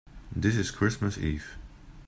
This 0.35 0.55
is 0.57 0.71
Christmas 0.71 1.19
Eve. 1.19 1.59